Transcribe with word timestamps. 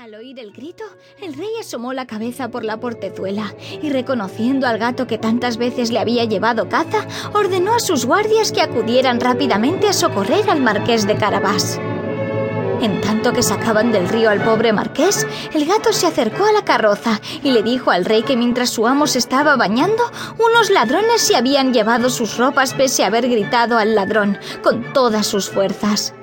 Al 0.00 0.14
oír 0.14 0.38
el 0.38 0.52
grito, 0.52 0.84
el 1.20 1.34
rey 1.34 1.48
asomó 1.60 1.92
la 1.92 2.06
cabeza 2.06 2.50
por 2.50 2.62
la 2.62 2.78
portezuela 2.78 3.52
y 3.82 3.90
reconociendo 3.90 4.68
al 4.68 4.78
gato 4.78 5.08
que 5.08 5.18
tantas 5.18 5.56
veces 5.56 5.90
le 5.90 5.98
había 5.98 6.24
llevado 6.24 6.68
caza, 6.68 7.04
ordenó 7.34 7.74
a 7.74 7.80
sus 7.80 8.06
guardias 8.06 8.52
que 8.52 8.62
acudieran 8.62 9.18
rápidamente 9.18 9.88
a 9.88 9.92
socorrer 9.92 10.48
al 10.50 10.60
marqués 10.60 11.04
de 11.04 11.16
Carabás. 11.16 11.80
En 12.80 13.00
tanto 13.00 13.32
que 13.32 13.42
sacaban 13.42 13.90
del 13.90 14.08
río 14.08 14.30
al 14.30 14.40
pobre 14.40 14.72
marqués, 14.72 15.26
el 15.52 15.66
gato 15.66 15.92
se 15.92 16.06
acercó 16.06 16.44
a 16.44 16.52
la 16.52 16.64
carroza 16.64 17.20
y 17.42 17.50
le 17.50 17.64
dijo 17.64 17.90
al 17.90 18.04
rey 18.04 18.22
que 18.22 18.36
mientras 18.36 18.70
su 18.70 18.86
amo 18.86 19.08
se 19.08 19.18
estaba 19.18 19.56
bañando, 19.56 20.04
unos 20.38 20.70
ladrones 20.70 21.22
se 21.22 21.34
habían 21.34 21.74
llevado 21.74 22.08
sus 22.08 22.36
ropas 22.36 22.72
pese 22.72 23.02
a 23.02 23.08
haber 23.08 23.28
gritado 23.28 23.78
al 23.78 23.96
ladrón 23.96 24.38
con 24.62 24.92
todas 24.92 25.26
sus 25.26 25.50
fuerzas. 25.50 26.14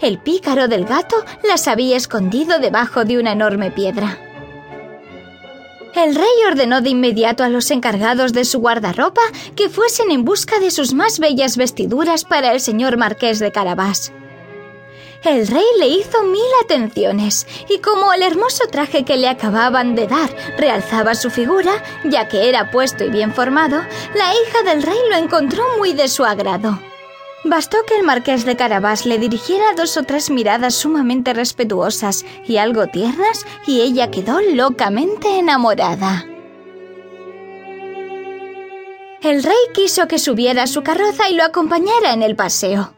El 0.00 0.18
pícaro 0.18 0.68
del 0.68 0.84
gato 0.84 1.16
las 1.42 1.66
había 1.66 1.96
escondido 1.96 2.60
debajo 2.60 3.04
de 3.04 3.18
una 3.18 3.32
enorme 3.32 3.72
piedra. 3.72 4.18
El 5.94 6.14
rey 6.14 6.26
ordenó 6.46 6.80
de 6.80 6.90
inmediato 6.90 7.42
a 7.42 7.48
los 7.48 7.72
encargados 7.72 8.32
de 8.32 8.44
su 8.44 8.60
guardarropa 8.60 9.22
que 9.56 9.68
fuesen 9.68 10.12
en 10.12 10.24
busca 10.24 10.60
de 10.60 10.70
sus 10.70 10.94
más 10.94 11.18
bellas 11.18 11.56
vestiduras 11.56 12.24
para 12.24 12.52
el 12.52 12.60
señor 12.60 12.96
marqués 12.96 13.40
de 13.40 13.50
Carabás. 13.50 14.12
El 15.24 15.48
rey 15.48 15.64
le 15.80 15.88
hizo 15.88 16.22
mil 16.22 16.40
atenciones 16.64 17.48
y 17.68 17.78
como 17.78 18.12
el 18.12 18.22
hermoso 18.22 18.68
traje 18.70 19.04
que 19.04 19.16
le 19.16 19.26
acababan 19.26 19.96
de 19.96 20.06
dar 20.06 20.30
realzaba 20.56 21.16
su 21.16 21.30
figura, 21.30 21.82
ya 22.04 22.28
que 22.28 22.48
era 22.48 22.70
puesto 22.70 23.02
y 23.02 23.10
bien 23.10 23.34
formado, 23.34 23.78
la 24.14 24.32
hija 24.32 24.62
del 24.64 24.84
rey 24.84 24.98
lo 25.10 25.16
encontró 25.16 25.64
muy 25.78 25.92
de 25.92 26.06
su 26.06 26.24
agrado. 26.24 26.78
Bastó 27.44 27.78
que 27.86 27.96
el 27.96 28.04
marqués 28.04 28.44
de 28.44 28.56
Carabás 28.56 29.06
le 29.06 29.18
dirigiera 29.18 29.72
dos 29.76 29.96
o 29.96 30.02
tres 30.02 30.28
miradas 30.28 30.74
sumamente 30.74 31.32
respetuosas 31.32 32.24
y 32.46 32.56
algo 32.56 32.88
tiernas 32.88 33.46
y 33.66 33.80
ella 33.80 34.10
quedó 34.10 34.40
locamente 34.40 35.38
enamorada. 35.38 36.26
El 39.22 39.42
rey 39.42 39.56
quiso 39.72 40.08
que 40.08 40.18
subiera 40.18 40.64
a 40.64 40.66
su 40.66 40.82
carroza 40.82 41.28
y 41.28 41.34
lo 41.34 41.44
acompañara 41.44 42.12
en 42.12 42.22
el 42.22 42.34
paseo. 42.34 42.94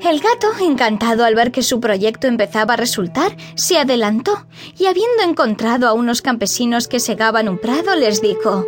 El 0.00 0.20
gato, 0.20 0.48
encantado 0.60 1.24
al 1.24 1.34
ver 1.34 1.50
que 1.50 1.62
su 1.62 1.80
proyecto 1.80 2.26
empezaba 2.28 2.74
a 2.74 2.76
resultar, 2.76 3.36
se 3.54 3.78
adelantó 3.78 4.46
y 4.76 4.86
habiendo 4.86 5.22
encontrado 5.24 5.88
a 5.88 5.92
unos 5.92 6.22
campesinos 6.22 6.86
que 6.86 7.00
segaban 7.00 7.48
un 7.48 7.58
prado, 7.58 7.96
les 7.96 8.22
dijo 8.22 8.64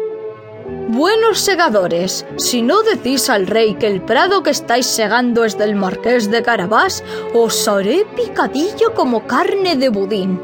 Buenos 0.88 1.40
segadores, 1.40 2.26
si 2.36 2.62
no 2.62 2.82
decís 2.82 3.28
al 3.28 3.46
rey 3.46 3.74
que 3.74 3.86
el 3.86 4.02
prado 4.02 4.42
que 4.42 4.50
estáis 4.50 4.86
segando 4.86 5.44
es 5.44 5.58
del 5.58 5.74
marqués 5.74 6.30
de 6.30 6.42
Carabás, 6.42 7.02
os 7.34 7.66
haré 7.66 8.04
picadillo 8.16 8.94
como 8.94 9.26
carne 9.26 9.76
de 9.76 9.88
budín. 9.88 10.40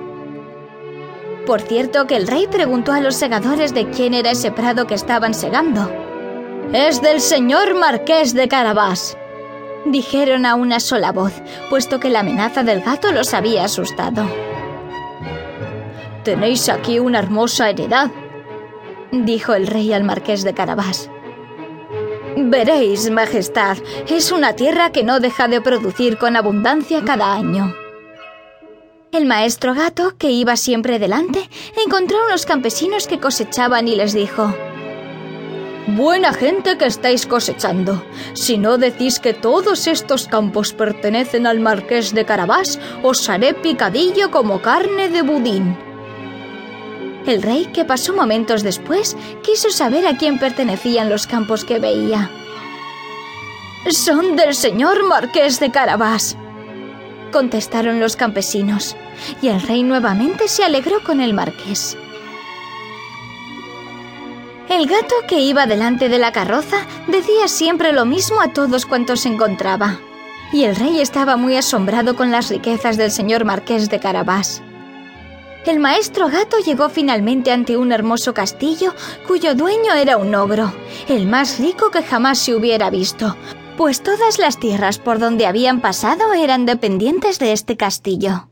Por 1.46 1.60
cierto 1.60 2.06
que 2.06 2.16
el 2.16 2.26
rey 2.26 2.48
preguntó 2.48 2.92
a 2.92 3.00
los 3.00 3.14
segadores 3.14 3.72
de 3.72 3.88
quién 3.90 4.14
era 4.14 4.32
ese 4.32 4.50
prado 4.50 4.86
que 4.86 4.94
estaban 4.94 5.32
segando. 5.32 5.90
Es 6.72 7.00
del 7.02 7.20
señor 7.20 7.74
marqués 7.74 8.34
de 8.34 8.48
Carabás, 8.48 9.16
dijeron 9.84 10.44
a 10.44 10.56
una 10.56 10.80
sola 10.80 11.12
voz, 11.12 11.34
puesto 11.70 12.00
que 12.00 12.10
la 12.10 12.20
amenaza 12.20 12.62
del 12.62 12.80
gato 12.80 13.12
los 13.12 13.32
había 13.34 13.64
asustado. 13.64 14.26
Tenéis 16.24 16.68
aquí 16.68 16.98
una 16.98 17.20
hermosa 17.20 17.70
heredad, 17.70 18.10
dijo 19.24 19.54
el 19.54 19.66
rey 19.66 19.92
al 19.92 20.04
marqués 20.04 20.44
de 20.44 20.52
Carabás. 20.52 21.10
Veréis, 22.36 23.10
Majestad, 23.10 23.78
es 24.08 24.30
una 24.30 24.54
tierra 24.54 24.92
que 24.92 25.04
no 25.04 25.20
deja 25.20 25.48
de 25.48 25.60
producir 25.60 26.18
con 26.18 26.36
abundancia 26.36 27.02
cada 27.04 27.32
año. 27.32 27.74
El 29.12 29.24
maestro 29.24 29.74
gato, 29.74 30.14
que 30.18 30.30
iba 30.30 30.56
siempre 30.56 30.98
delante, 30.98 31.48
encontró 31.82 32.20
a 32.20 32.26
unos 32.26 32.44
campesinos 32.44 33.06
que 33.06 33.18
cosechaban 33.18 33.88
y 33.88 33.96
les 33.96 34.12
dijo 34.12 34.54
Buena 35.86 36.32
gente 36.32 36.76
que 36.76 36.86
estáis 36.86 37.26
cosechando. 37.26 38.04
Si 38.34 38.58
no 38.58 38.76
decís 38.76 39.20
que 39.20 39.32
todos 39.32 39.86
estos 39.86 40.26
campos 40.26 40.72
pertenecen 40.72 41.46
al 41.46 41.60
marqués 41.60 42.12
de 42.12 42.24
Carabás, 42.24 42.80
os 43.02 43.28
haré 43.30 43.54
picadillo 43.54 44.30
como 44.32 44.60
carne 44.60 45.08
de 45.08 45.22
budín. 45.22 45.85
El 47.26 47.42
rey, 47.42 47.66
que 47.66 47.84
pasó 47.84 48.14
momentos 48.14 48.62
después, 48.62 49.16
quiso 49.42 49.70
saber 49.70 50.06
a 50.06 50.16
quién 50.16 50.38
pertenecían 50.38 51.10
los 51.10 51.26
campos 51.26 51.64
que 51.64 51.80
veía. 51.80 52.30
Son 53.90 54.36
del 54.36 54.54
señor 54.54 55.04
marqués 55.04 55.58
de 55.58 55.72
Carabás, 55.72 56.36
contestaron 57.32 57.98
los 57.98 58.14
campesinos, 58.14 58.96
y 59.42 59.48
el 59.48 59.60
rey 59.60 59.82
nuevamente 59.82 60.46
se 60.46 60.62
alegró 60.62 61.02
con 61.02 61.20
el 61.20 61.34
marqués. 61.34 61.96
El 64.68 64.86
gato 64.86 65.14
que 65.28 65.40
iba 65.40 65.66
delante 65.66 66.08
de 66.08 66.18
la 66.18 66.32
carroza 66.32 66.78
decía 67.08 67.48
siempre 67.48 67.92
lo 67.92 68.04
mismo 68.04 68.40
a 68.40 68.52
todos 68.52 68.86
cuantos 68.86 69.26
encontraba, 69.26 69.98
y 70.52 70.64
el 70.64 70.76
rey 70.76 71.00
estaba 71.00 71.36
muy 71.36 71.56
asombrado 71.56 72.14
con 72.14 72.30
las 72.30 72.50
riquezas 72.50 72.96
del 72.96 73.10
señor 73.10 73.44
marqués 73.44 73.88
de 73.88 73.98
Carabás 73.98 74.62
el 75.70 75.80
maestro 75.80 76.28
gato 76.28 76.58
llegó 76.58 76.88
finalmente 76.88 77.50
ante 77.50 77.76
un 77.76 77.92
hermoso 77.92 78.34
castillo 78.34 78.94
cuyo 79.26 79.54
dueño 79.54 79.94
era 79.94 80.16
un 80.16 80.34
ogro, 80.34 80.72
el 81.08 81.26
más 81.26 81.58
rico 81.58 81.90
que 81.90 82.02
jamás 82.02 82.38
se 82.38 82.54
hubiera 82.54 82.90
visto, 82.90 83.36
pues 83.76 84.02
todas 84.02 84.38
las 84.38 84.58
tierras 84.58 84.98
por 84.98 85.18
donde 85.18 85.46
habían 85.46 85.80
pasado 85.80 86.34
eran 86.34 86.66
dependientes 86.66 87.38
de 87.38 87.52
este 87.52 87.76
castillo. 87.76 88.48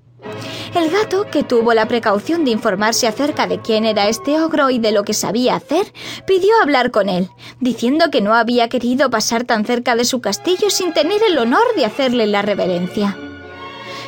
El 0.75 0.91
gato, 0.91 1.27
que 1.31 1.45
tuvo 1.45 1.73
la 1.73 1.87
precaución 1.87 2.45
de 2.45 2.51
informarse 2.51 3.07
acerca 3.07 3.47
de 3.47 3.61
quién 3.61 3.85
era 3.85 4.09
este 4.09 4.41
ogro 4.41 4.71
y 4.71 4.81
de 4.81 4.91
lo 4.91 5.05
que 5.05 5.15
sabía 5.15 5.55
hacer, 5.55 5.93
pidió 6.27 6.51
hablar 6.63 6.91
con 6.91 7.09
él, 7.09 7.29
diciendo 7.61 8.07
que 8.11 8.21
no 8.21 8.35
había 8.35 8.69
querido 8.69 9.09
pasar 9.09 9.45
tan 9.45 9.65
cerca 9.65 9.95
de 9.95 10.05
su 10.05 10.21
castillo 10.21 10.71
sin 10.71 10.93
tener 10.93 11.23
el 11.29 11.39
honor 11.39 11.65
de 11.77 11.85
hacerle 11.85 12.27
la 12.27 12.43
reverencia. 12.43 13.17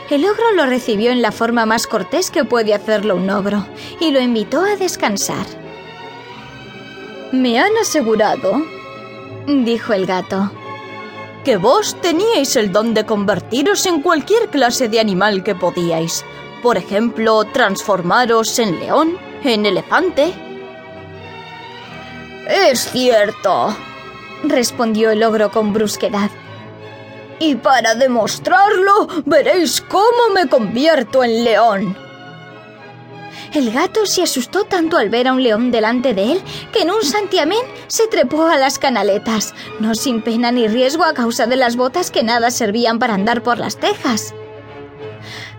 El 0.08 0.24
ogro 0.24 0.52
lo 0.52 0.66
recibió 0.66 1.10
en 1.10 1.20
la 1.20 1.32
forma 1.32 1.66
más 1.66 1.88
cortés 1.88 2.30
que 2.30 2.44
puede 2.44 2.74
hacerlo 2.74 3.16
un 3.16 3.28
ogro 3.28 3.66
y 3.98 4.12
lo 4.12 4.20
invitó 4.20 4.60
a 4.60 4.76
descansar. 4.76 5.46
Me 7.32 7.58
han 7.58 7.76
asegurado, 7.76 8.64
dijo 9.46 9.92
el 9.92 10.06
gato, 10.06 10.52
que 11.44 11.56
vos 11.56 11.96
teníais 12.00 12.54
el 12.54 12.70
don 12.70 12.94
de 12.94 13.04
convertiros 13.04 13.84
en 13.86 14.00
cualquier 14.00 14.48
clase 14.48 14.88
de 14.88 15.00
animal 15.00 15.42
que 15.42 15.56
podíais. 15.56 16.24
Por 16.62 16.76
ejemplo, 16.76 17.44
transformaros 17.44 18.58
en 18.60 18.78
león, 18.78 19.18
en 19.42 19.66
elefante. 19.66 20.32
Es 22.48 22.90
cierto, 22.90 23.76
respondió 24.44 25.10
el 25.10 25.24
ogro 25.24 25.50
con 25.50 25.72
brusquedad. 25.72 26.30
Y 27.38 27.54
para 27.56 27.94
demostrarlo, 27.94 29.08
veréis 29.26 29.80
cómo 29.82 30.30
me 30.34 30.48
convierto 30.48 31.22
en 31.22 31.44
león. 31.44 32.06
El 33.52 33.72
gato 33.72 34.04
se 34.06 34.22
asustó 34.22 34.64
tanto 34.64 34.96
al 34.98 35.08
ver 35.08 35.28
a 35.28 35.32
un 35.32 35.42
león 35.42 35.70
delante 35.70 36.14
de 36.14 36.32
él 36.32 36.42
que 36.72 36.82
en 36.82 36.90
un 36.90 37.02
santiamén 37.02 37.62
se 37.86 38.06
trepó 38.06 38.46
a 38.46 38.58
las 38.58 38.78
canaletas, 38.78 39.54
no 39.80 39.94
sin 39.94 40.20
pena 40.20 40.52
ni 40.52 40.68
riesgo 40.68 41.04
a 41.04 41.14
causa 41.14 41.46
de 41.46 41.56
las 41.56 41.76
botas 41.76 42.10
que 42.10 42.22
nada 42.22 42.50
servían 42.50 42.98
para 42.98 43.14
andar 43.14 43.42
por 43.42 43.58
las 43.58 43.78
tejas. 43.78 44.34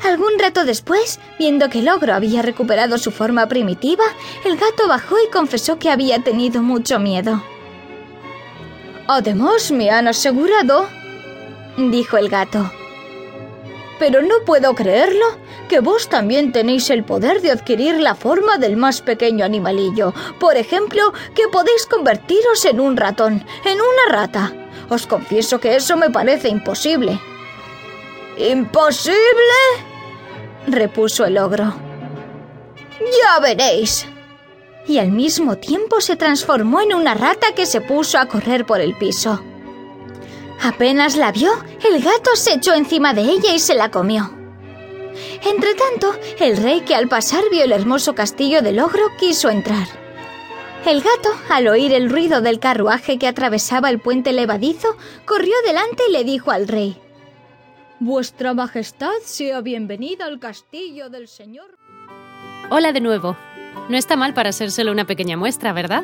Algún 0.04 0.38
rato 0.38 0.64
después, 0.64 1.20
viendo 1.40 1.70
que 1.70 1.80
el 1.80 1.90
ogro 1.90 2.14
había 2.14 2.42
recuperado 2.42 2.98
su 2.98 3.12
forma 3.12 3.48
primitiva, 3.48 4.04
el 4.46 4.58
gato 4.58 4.88
bajó 4.88 5.16
y 5.20 5.32
confesó 5.32 5.80
que 5.80 5.90
había 5.90 6.20
tenido 6.20 6.62
mucho 6.62 7.00
miedo. 7.00 7.42
Además, 9.08 9.72
me 9.72 9.90
han 9.90 10.08
asegurado, 10.08 10.88
dijo 11.78 12.18
el 12.18 12.30
gato. 12.30 12.72
Pero 14.00 14.22
no 14.22 14.42
puedo 14.46 14.76
creerlo, 14.76 15.26
que 15.70 15.80
vos 15.80 16.10
también 16.10 16.52
tenéis 16.52 16.90
el 16.90 17.04
poder 17.04 17.42
de 17.42 17.52
adquirir 17.52 18.00
la 18.00 18.16
forma 18.16 18.58
del 18.58 18.78
más 18.78 19.02
pequeño 19.02 19.46
animalillo. 19.46 20.14
Por 20.40 20.58
ejemplo, 20.58 21.14
que 21.36 21.48
podéis 21.48 21.86
convertiros 21.86 22.66
en 22.66 22.80
un 22.80 22.98
ratón, 22.98 23.46
en 23.66 23.78
una 23.78 24.18
rata. 24.18 24.54
Os 24.90 25.08
confieso 25.08 25.60
que 25.60 25.76
eso 25.76 25.98
me 25.98 26.10
parece 26.10 26.50
imposible. 26.50 27.20
¿Imposible? 28.38 29.18
repuso 30.68 31.26
el 31.26 31.38
ogro. 31.38 31.74
Ya 33.00 33.40
veréis. 33.40 34.06
Y 34.88 35.00
al 35.00 35.12
mismo 35.12 35.58
tiempo 35.58 36.02
se 36.02 36.16
transformó 36.16 36.82
en 36.82 36.94
una 36.94 37.14
rata 37.14 37.54
que 37.56 37.66
se 37.66 37.82
puso 37.82 38.18
a 38.18 38.28
correr 38.28 38.66
por 38.66 38.80
el 38.80 38.96
piso. 38.96 39.42
Apenas 40.62 41.16
la 41.16 41.32
vio, 41.32 41.52
el 41.88 42.02
gato 42.02 42.36
se 42.36 42.54
echó 42.54 42.74
encima 42.74 43.14
de 43.14 43.22
ella 43.22 43.54
y 43.54 43.60
se 43.60 43.76
la 43.76 43.92
comió. 43.92 44.32
Entretanto, 45.44 46.14
el 46.40 46.58
rey 46.58 46.82
que 46.82 46.96
al 46.96 47.08
pasar 47.08 47.44
vio 47.52 47.64
el 47.64 47.72
hermoso 47.72 48.16
castillo 48.16 48.62
del 48.62 48.80
ogro 48.80 49.04
quiso 49.20 49.50
entrar. 49.50 49.88
El 50.86 51.02
gato, 51.02 51.30
al 51.50 51.68
oír 51.68 51.94
el 51.94 52.10
ruido 52.10 52.42
del 52.42 52.60
carruaje 52.60 53.18
que 53.18 53.28
atravesaba 53.28 53.90
el 53.90 54.00
puente 54.00 54.32
levadizo, 54.32 54.96
corrió 55.26 55.54
delante 55.66 56.04
y 56.08 56.12
le 56.12 56.24
dijo 56.24 56.52
al 56.52 56.68
rey 56.68 56.98
Vuestra 58.00 58.54
Majestad 58.54 59.12
sea 59.24 59.62
bienvenida 59.62 60.26
al 60.26 60.40
castillo 60.40 61.10
del 61.10 61.28
señor. 61.28 61.78
Hola 62.70 62.94
de 62.94 63.02
nuevo. 63.02 63.36
No 63.90 63.98
está 63.98 64.16
mal 64.16 64.34
para 64.34 64.52
ser 64.52 64.72
solo 64.72 64.92
una 64.92 65.06
pequeña 65.06 65.36
muestra, 65.36 65.74
¿verdad? 65.74 66.04